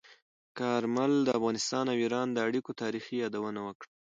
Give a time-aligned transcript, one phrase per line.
[0.59, 3.89] کارمل د افغانستان او ایران د اړیکو تاریخي یادونه وکړه.